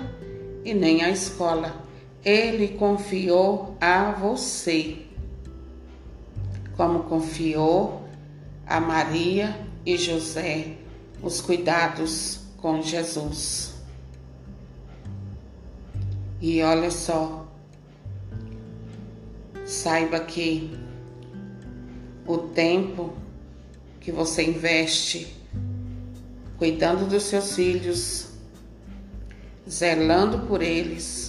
e 0.66 0.74
nem 0.74 1.06
à 1.06 1.10
escola. 1.10 1.85
Ele 2.26 2.70
confiou 2.70 3.78
a 3.80 4.12
você. 4.12 5.06
Como 6.76 7.04
confiou 7.04 8.04
a 8.66 8.82
Maria 8.82 9.56
e 9.86 9.96
José 9.96 10.76
os 11.22 11.40
cuidados 11.40 12.42
com 12.58 12.82
Jesus. 12.82 13.76
E 16.42 16.62
olha 16.62 16.92
só, 16.92 17.48
saiba 19.66 20.20
que 20.20 20.78
o 22.28 22.38
tempo 22.38 23.14
que 24.00 24.12
você 24.12 24.44
investe 24.44 25.36
cuidando 26.58 27.08
dos 27.08 27.24
seus 27.24 27.56
filhos, 27.56 28.28
zelando 29.68 30.46
por 30.48 30.62
eles, 30.62 31.25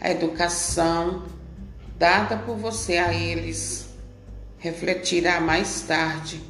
a 0.00 0.10
educação 0.10 1.24
dada 1.98 2.36
por 2.36 2.56
você 2.56 2.96
a 2.96 3.12
eles 3.12 3.88
refletirá 4.58 5.40
mais 5.40 5.82
tarde 5.82 6.40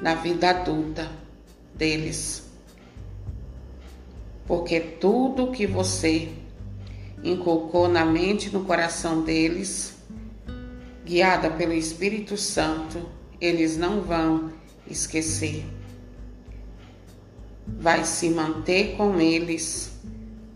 na 0.00 0.14
vida 0.14 0.50
adulta 0.50 1.10
deles. 1.74 2.44
Porque 4.46 4.80
tudo 4.80 5.52
que 5.52 5.66
você 5.66 6.32
inculcou 7.22 7.88
na 7.88 8.04
mente 8.04 8.48
e 8.48 8.52
no 8.52 8.64
coração 8.64 9.22
deles, 9.22 9.96
guiada 11.04 11.50
pelo 11.50 11.72
Espírito 11.72 12.36
Santo, 12.36 13.08
eles 13.40 13.76
não 13.76 14.00
vão 14.00 14.52
esquecer. 14.88 15.64
Vai 17.66 18.04
se 18.04 18.30
manter 18.30 18.96
com 18.96 19.20
eles 19.20 19.92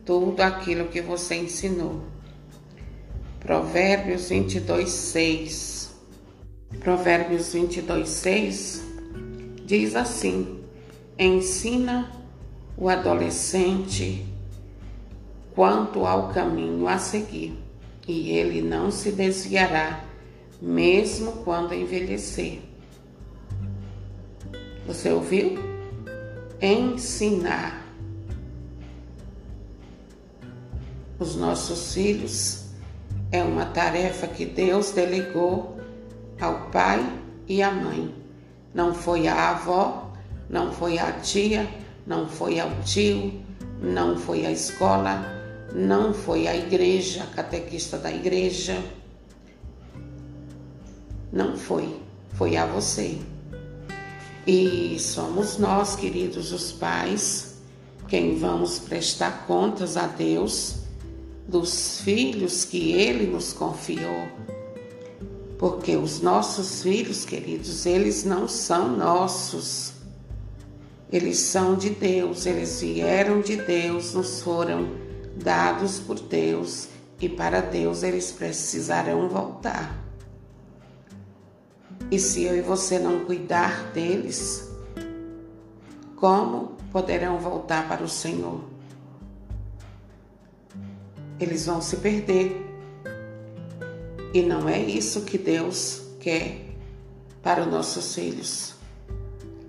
tudo 0.05 0.41
aquilo 0.41 0.89
que 0.89 1.01
você 1.01 1.35
ensinou. 1.35 2.12
Provérbios 3.43 4.29
22, 4.29 4.89
6. 4.89 5.91
Provérbios 6.79 7.53
22, 7.53 8.09
6 8.09 8.83
diz 9.67 9.97
assim: 9.97 10.61
ensina 11.19 12.09
o 12.77 12.89
adolescente 12.89 14.25
quanto 15.57 16.07
ao 16.07 16.29
caminho 16.29 16.87
a 16.87 16.99
seguir, 16.99 17.59
e 18.07 18.31
ele 18.31 18.63
não 18.63 18.93
se 18.93 19.11
desviará, 19.11 20.05
mesmo 20.61 21.33
quando 21.43 21.75
envelhecer. 21.75 22.61
Você 24.87 25.11
ouviu? 25.11 25.59
Ensinar 26.61 27.85
os 31.19 31.35
nossos 31.35 31.93
filhos 31.93 32.62
é 33.33 33.43
uma 33.43 33.65
tarefa 33.67 34.29
que 34.29 34.45
Deus 34.45 34.93
delegou 34.93 35.81
ao 36.41 36.71
pai 36.71 37.05
e 37.49 37.63
à 37.63 37.73
mãe. 37.73 38.15
Não 38.73 38.95
foi 38.95 39.27
a 39.27 39.51
avó 39.51 40.13
não 40.53 40.71
foi 40.71 40.99
a 40.99 41.11
tia, 41.13 41.67
não 42.07 42.29
foi 42.29 42.61
ao 42.61 42.71
tio, 42.83 43.43
não 43.81 44.19
foi 44.19 44.45
a 44.45 44.53
escola, 44.53 45.25
não 45.75 46.13
foi 46.13 46.47
a 46.47 46.55
igreja, 46.55 47.27
catequista 47.35 47.97
da 47.97 48.13
igreja. 48.13 48.79
Não 51.33 51.57
foi, 51.57 51.99
foi 52.35 52.59
a 52.59 52.67
você. 52.67 53.19
E 54.47 54.99
somos 54.99 55.57
nós, 55.57 55.97
queridos 55.97 56.53
os 56.53 56.71
pais, 56.71 57.57
quem 58.07 58.37
vamos 58.37 58.79
prestar 58.79 59.47
contas 59.47 59.97
a 59.97 60.07
Deus 60.07 60.82
dos 61.47 62.01
filhos 62.01 62.65
que 62.65 62.93
Ele 62.93 63.27
nos 63.27 63.53
confiou. 63.53 64.29
Porque 65.59 65.97
os 65.97 66.21
nossos 66.21 66.83
filhos, 66.83 67.25
queridos, 67.25 67.87
eles 67.87 68.25
não 68.25 68.49
são 68.49 68.97
nossos. 68.97 69.93
Eles 71.11 71.39
são 71.39 71.77
de 71.77 71.91
Deus, 71.91 72.47
eles 72.47 72.81
vieram 72.81 73.41
de 73.41 73.57
Deus, 73.57 74.15
nos 74.15 74.41
foram 74.41 74.89
dados 75.37 75.99
por 75.99 76.19
Deus 76.19 76.89
e 77.21 77.29
para 77.29 77.61
Deus 77.61 78.03
eles 78.03 78.33
precisarão 78.33 79.29
voltar. 79.29 80.03
E 82.11 82.19
se 82.19 82.43
eu 82.43 82.57
e 82.57 82.61
você 82.61 82.99
não 82.99 83.25
cuidar 83.25 83.93
deles, 83.93 84.69
como 86.17 86.77
poderão 86.91 87.39
voltar 87.39 87.89
para 87.89 88.03
o 88.03 88.09
Senhor? 88.09 88.72
Eles 91.39 91.67
vão 91.67 91.81
se 91.81 91.97
perder. 91.97 92.69
E 94.35 94.43
não 94.43 94.69
é 94.69 94.81
isso 94.81 95.23
que 95.23 95.37
Deus 95.37 96.03
quer 96.21 96.73
para 97.43 97.63
os 97.63 97.67
nossos 97.67 98.15
filhos. 98.15 98.75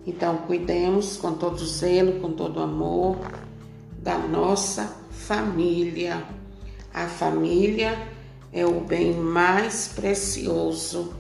Então, 0.06 0.38
cuidemos 0.38 1.18
com 1.18 1.34
todo 1.34 1.66
zelo, 1.66 2.20
com 2.20 2.32
todo 2.32 2.60
amor 2.60 3.18
da 4.02 4.18
nossa 4.18 4.96
família. 5.10 6.24
A 6.94 7.08
família 7.08 8.08
é 8.52 8.66
o 8.66 8.82
bem 8.82 9.14
mais 9.14 9.88
precioso 9.88 11.14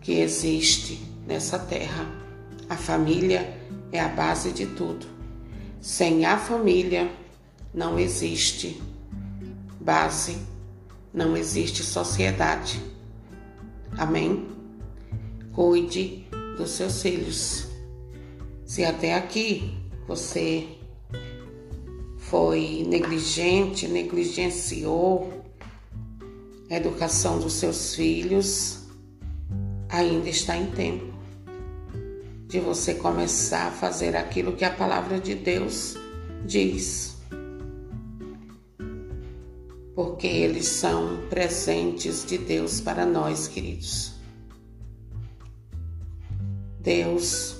que 0.00 0.20
existe 0.20 1.00
nessa 1.26 1.58
terra. 1.58 2.06
A 2.68 2.76
família 2.76 3.58
é 3.90 4.00
a 4.00 4.08
base 4.08 4.52
de 4.52 4.66
tudo. 4.66 5.06
Sem 5.80 6.24
a 6.24 6.38
família 6.38 7.10
não 7.74 7.98
existe 7.98 8.80
base, 9.82 10.38
não 11.12 11.36
existe 11.36 11.82
sociedade. 11.82 12.80
Amém? 13.98 14.48
Cuide 15.52 16.26
dos 16.56 16.70
seus 16.70 17.02
filhos. 17.02 17.66
Se 18.64 18.84
até 18.84 19.14
aqui 19.14 19.78
você 20.06 20.66
foi 22.18 22.86
negligente, 22.88 23.86
negligenciou 23.86 25.42
a 26.70 26.76
educação 26.76 27.38
dos 27.38 27.52
seus 27.54 27.94
filhos, 27.94 28.86
ainda 29.90 30.30
está 30.30 30.56
em 30.56 30.70
tempo 30.70 31.12
de 32.46 32.60
você 32.60 32.94
começar 32.94 33.68
a 33.68 33.70
fazer 33.70 34.16
aquilo 34.16 34.52
que 34.52 34.64
a 34.64 34.70
palavra 34.70 35.18
de 35.18 35.34
Deus 35.34 35.96
diz. 36.46 37.11
Porque 39.94 40.26
eles 40.26 40.66
são 40.66 41.26
presentes 41.28 42.24
de 42.24 42.38
Deus 42.38 42.80
para 42.80 43.04
nós, 43.04 43.46
queridos. 43.48 44.12
Deus 46.80 47.56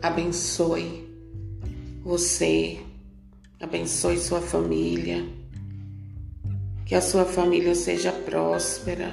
abençoe 0.00 1.06
você, 2.06 2.78
abençoe 3.60 4.16
sua 4.16 4.40
família, 4.40 5.26
que 6.84 6.94
a 6.94 7.00
sua 7.00 7.24
família 7.24 7.74
seja 7.74 8.12
próspera, 8.12 9.10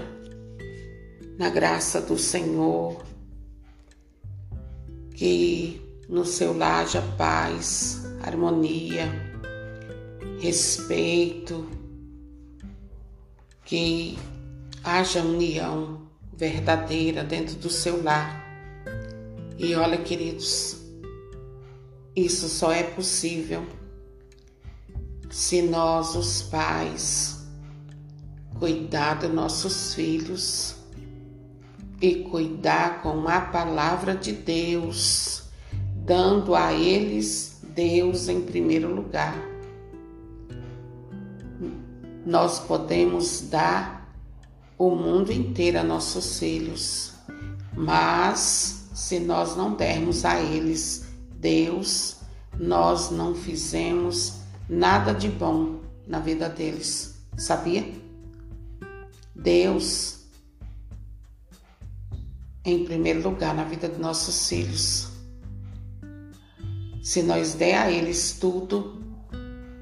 na 1.40 1.50
graça 1.50 2.00
do 2.00 2.20
Senhor, 2.20 3.04
que 5.16 5.82
no 6.08 6.24
seu 6.24 6.56
lar 6.56 6.84
haja 6.84 7.02
paz, 7.18 8.06
harmonia, 8.22 9.12
respeito, 10.44 11.66
que 13.64 14.20
haja 14.84 15.22
união 15.22 16.02
verdadeira 16.34 17.24
dentro 17.24 17.56
do 17.56 17.70
seu 17.70 18.04
lar 18.04 18.44
E 19.58 19.74
olha, 19.74 19.98
queridos, 19.98 20.82
isso 22.14 22.50
só 22.50 22.74
é 22.74 22.84
possível 22.84 23.66
se 25.32 25.62
nós, 25.62 26.14
os 26.14 26.42
pais, 26.42 27.48
cuidar 28.60 29.20
dos 29.20 29.32
nossos 29.32 29.94
filhos 29.94 30.76
e 32.02 32.16
cuidar 32.16 33.02
com 33.02 33.30
a 33.30 33.40
palavra 33.40 34.14
de 34.14 34.34
Deus, 34.34 35.44
dando 36.06 36.54
a 36.54 36.74
eles 36.74 37.62
Deus 37.64 38.28
em 38.28 38.42
primeiro 38.42 38.94
lugar. 38.94 39.53
Nós 42.26 42.60
podemos 42.60 43.42
dar 43.50 44.10
o 44.78 44.92
mundo 44.92 45.32
inteiro 45.32 45.80
a 45.80 45.84
nossos 45.84 46.40
filhos, 46.40 47.14
mas 47.76 48.90
se 48.94 49.20
nós 49.20 49.56
não 49.56 49.76
dermos 49.76 50.24
a 50.24 50.42
eles 50.42 51.06
Deus, 51.36 52.18
nós 52.58 53.12
não 53.12 53.36
fizemos 53.36 54.40
nada 54.70 55.14
de 55.14 55.28
bom 55.28 55.82
na 56.08 56.20
vida 56.20 56.48
deles, 56.48 57.16
sabia? 57.38 57.94
Deus 59.36 60.20
em 62.64 62.86
primeiro 62.86 63.22
lugar 63.22 63.54
na 63.54 63.66
vida 63.66 63.90
de 63.90 64.00
nossos 64.00 64.48
filhos. 64.48 65.10
Se 67.04 67.22
nós 67.22 67.54
der 67.54 67.78
a 67.78 67.92
eles 67.92 68.38
tudo 68.40 69.02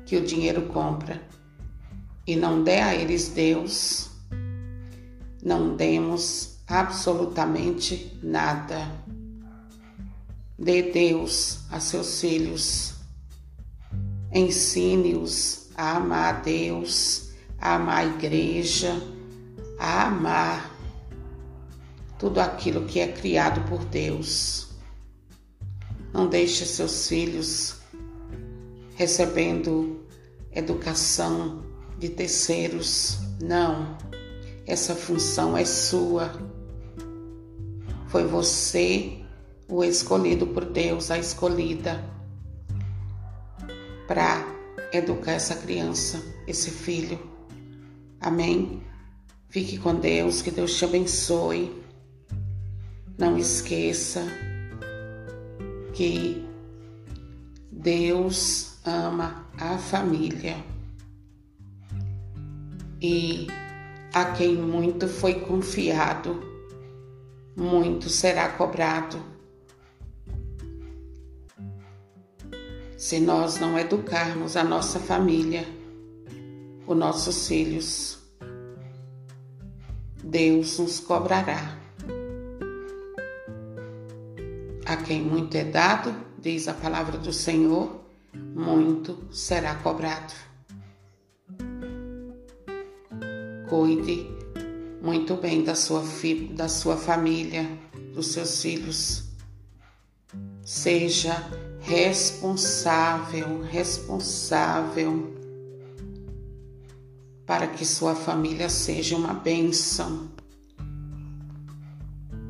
que 0.08 0.18
o 0.18 0.26
dinheiro 0.26 0.64
compra 0.64 1.22
e 2.32 2.36
não 2.38 2.64
der 2.64 2.82
a 2.82 2.96
eles 2.96 3.28
Deus, 3.28 4.10
não 5.44 5.76
demos 5.76 6.60
absolutamente 6.66 8.18
nada. 8.24 8.90
Dê 10.58 10.94
Deus 10.94 11.60
a 11.70 11.82
seus 11.82 12.22
filhos. 12.22 12.94
Ensine-os 14.34 15.72
a 15.76 15.98
amar 15.98 16.36
a 16.36 16.40
Deus, 16.40 17.32
a 17.60 17.76
amar 17.76 17.98
a 17.98 18.06
igreja, 18.06 18.96
a 19.78 20.08
amar 20.08 20.72
tudo 22.18 22.40
aquilo 22.40 22.86
que 22.86 23.02
é 23.02 23.12
criado 23.12 23.68
por 23.68 23.84
Deus. 23.84 24.70
Não 26.14 26.30
deixe 26.30 26.66
seus 26.66 27.10
filhos 27.10 27.76
recebendo 28.96 30.06
educação 30.54 31.71
de 32.02 32.10
terceiros. 32.10 33.20
Não. 33.40 33.96
Essa 34.66 34.96
função 34.96 35.56
é 35.56 35.64
sua. 35.64 36.34
Foi 38.08 38.26
você 38.26 39.20
o 39.70 39.84
escolhido 39.84 40.48
por 40.48 40.66
Deus, 40.66 41.12
a 41.12 41.20
escolhida 41.20 42.04
para 44.08 44.46
educar 44.92 45.34
essa 45.34 45.56
criança, 45.56 46.22
esse 46.48 46.72
filho. 46.72 47.20
Amém? 48.20 48.82
Fique 49.50 49.78
com 49.78 49.96
Deus, 49.96 50.42
que 50.42 50.50
Deus 50.50 50.76
te 50.76 50.84
abençoe. 50.84 51.84
Não 53.18 53.38
esqueça 53.38 54.26
que 55.94 56.44
Deus 57.72 58.78
ama 58.86 59.46
a 59.58 59.78
família 59.78 60.58
e 63.02 63.48
a 64.14 64.26
quem 64.26 64.56
muito 64.56 65.08
foi 65.08 65.40
confiado, 65.40 66.40
muito 67.56 68.10
será 68.10 68.50
cobrado. 68.50 69.18
Se 72.96 73.20
nós 73.20 73.60
não 73.60 73.80
educarmos 73.80 74.56
a 74.56 74.64
nossa 74.64 75.00
família, 75.00 75.66
os 76.86 76.96
nossos 76.96 77.48
filhos, 77.48 78.20
Deus 80.24 80.78
nos 80.78 81.00
cobrará. 81.00 81.78
A 84.86 84.98
quem 84.98 85.22
muito 85.22 85.56
é 85.56 85.64
dado, 85.64 86.14
diz 86.38 86.68
a 86.68 86.74
palavra 86.74 87.18
do 87.18 87.34
Senhor, 87.34 88.02
muito 88.34 89.18
será 89.32 89.76
cobrado. 89.76 90.51
Cuide 93.72 94.28
muito 95.02 95.38
bem 95.38 95.64
da 95.64 95.76
sua, 95.76 96.04
da 96.56 96.68
sua 96.68 96.98
família, 96.98 97.66
dos 98.14 98.34
seus 98.34 98.62
filhos. 98.62 99.24
Seja 100.62 101.50
responsável, 101.80 103.62
responsável 103.62 105.34
para 107.46 107.66
que 107.68 107.86
sua 107.86 108.14
família 108.14 108.68
seja 108.68 109.16
uma 109.16 109.34
bênção. 109.34 110.30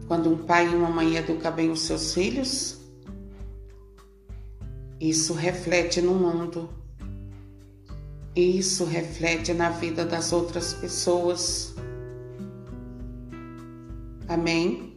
Quando 0.07 0.27
um 0.33 0.37
pai 0.39 0.71
e 0.71 0.75
uma 0.75 0.89
mãe 0.89 1.17
educam 1.17 1.51
bem 1.51 1.69
os 1.69 1.81
seus 1.81 2.15
filhos, 2.15 2.79
isso 4.99 5.35
reflete 5.35 6.01
no 6.01 6.15
mundo. 6.15 6.80
Isso 8.35 8.85
reflete 8.85 9.53
na 9.53 9.69
vida 9.69 10.05
das 10.05 10.31
outras 10.31 10.73
pessoas. 10.73 11.73
Amém? 14.27 14.95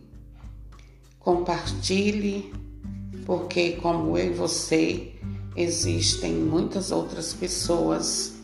Compartilhe, 1.19 2.53
porque, 3.27 3.73
como 3.73 4.17
eu 4.17 4.33
e 4.33 4.35
você, 4.35 5.13
existem 5.57 6.33
muitas 6.35 6.93
outras 6.93 7.33
pessoas 7.33 8.35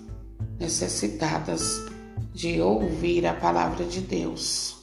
necessitadas 0.59 1.87
de 2.33 2.61
ouvir 2.61 3.27
a 3.27 3.35
palavra 3.35 3.85
de 3.85 4.01
Deus. 4.01 4.79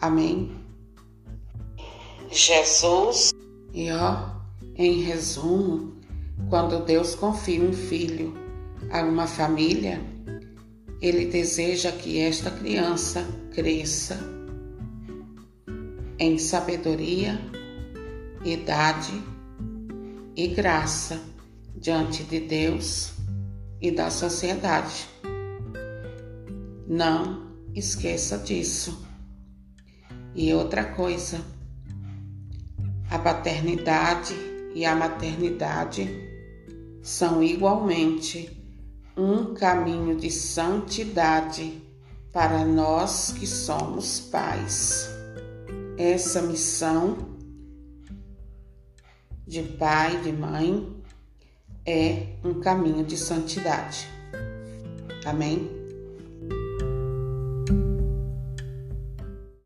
Amém? 0.00 0.50
Jesus. 2.30 3.32
E 3.72 3.90
ó, 3.92 4.30
em 4.74 5.02
resumo, 5.02 5.92
quando 6.48 6.84
Deus 6.84 7.14
confia 7.14 7.62
um 7.62 7.72
filho 7.72 8.34
a 8.90 9.02
uma 9.02 9.26
família, 9.26 10.00
ele 11.00 11.26
deseja 11.26 11.92
que 11.92 12.18
esta 12.18 12.50
criança 12.50 13.24
cresça 13.52 14.18
em 16.18 16.36
sabedoria, 16.36 17.40
idade 18.44 19.12
e 20.36 20.48
graça 20.48 21.20
diante 21.74 22.24
de 22.24 22.40
Deus 22.40 23.12
e 23.80 23.90
da 23.90 24.10
sociedade. 24.10 25.08
Não 26.86 27.50
esqueça 27.74 28.36
disso. 28.36 29.06
E 30.34 30.52
outra 30.52 30.84
coisa, 30.84 31.40
a 33.10 33.18
paternidade 33.18 34.34
e 34.74 34.84
a 34.84 34.94
maternidade 34.94 36.29
são 37.02 37.42
igualmente 37.42 38.56
um 39.16 39.54
caminho 39.54 40.16
de 40.16 40.30
santidade 40.30 41.82
para 42.32 42.64
nós 42.64 43.32
que 43.32 43.46
somos 43.46 44.20
pais. 44.20 45.10
Essa 45.98 46.40
missão 46.42 47.36
de 49.46 49.62
pai, 49.62 50.20
de 50.20 50.32
mãe, 50.32 51.02
é 51.84 52.36
um 52.44 52.60
caminho 52.60 53.04
de 53.04 53.16
santidade. 53.16 54.06
Amém? 55.26 55.79